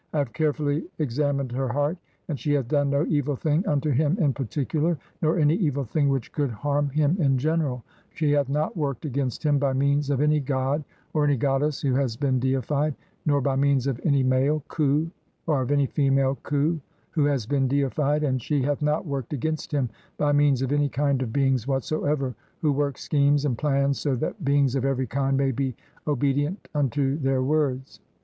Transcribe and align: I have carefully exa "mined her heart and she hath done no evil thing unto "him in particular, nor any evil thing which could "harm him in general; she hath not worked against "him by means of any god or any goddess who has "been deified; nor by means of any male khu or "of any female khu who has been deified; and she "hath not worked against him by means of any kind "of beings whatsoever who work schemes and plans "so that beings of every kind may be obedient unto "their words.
I 0.13 0.17
have 0.17 0.33
carefully 0.33 0.85
exa 0.99 1.35
"mined 1.35 1.51
her 1.51 1.67
heart 1.67 1.95
and 2.27 2.39
she 2.39 2.53
hath 2.53 2.67
done 2.67 2.89
no 2.89 3.05
evil 3.05 3.35
thing 3.35 3.63
unto 3.67 3.91
"him 3.91 4.17
in 4.19 4.33
particular, 4.33 4.97
nor 5.21 5.37
any 5.37 5.53
evil 5.53 5.83
thing 5.83 6.09
which 6.09 6.31
could 6.31 6.49
"harm 6.49 6.89
him 6.89 7.17
in 7.19 7.37
general; 7.37 7.83
she 8.15 8.31
hath 8.31 8.49
not 8.49 8.75
worked 8.75 9.05
against 9.05 9.43
"him 9.43 9.59
by 9.59 9.73
means 9.73 10.09
of 10.09 10.19
any 10.19 10.39
god 10.39 10.83
or 11.13 11.23
any 11.23 11.37
goddess 11.37 11.81
who 11.83 11.93
has 11.93 12.17
"been 12.17 12.39
deified; 12.39 12.95
nor 13.27 13.41
by 13.41 13.55
means 13.55 13.85
of 13.85 14.01
any 14.03 14.23
male 14.23 14.63
khu 14.69 15.07
or 15.45 15.61
"of 15.61 15.69
any 15.69 15.85
female 15.85 16.35
khu 16.41 16.79
who 17.11 17.25
has 17.25 17.45
been 17.45 17.67
deified; 17.67 18.23
and 18.23 18.41
she 18.41 18.63
"hath 18.63 18.81
not 18.81 19.05
worked 19.05 19.33
against 19.33 19.71
him 19.71 19.87
by 20.17 20.31
means 20.31 20.63
of 20.63 20.71
any 20.71 20.89
kind 20.89 21.21
"of 21.21 21.31
beings 21.31 21.67
whatsoever 21.67 22.33
who 22.63 22.71
work 22.71 22.97
schemes 22.97 23.45
and 23.45 23.55
plans 23.55 23.99
"so 23.99 24.15
that 24.15 24.43
beings 24.43 24.73
of 24.75 24.83
every 24.83 25.05
kind 25.05 25.37
may 25.37 25.51
be 25.51 25.75
obedient 26.07 26.67
unto 26.73 27.19
"their 27.19 27.43
words. 27.43 27.99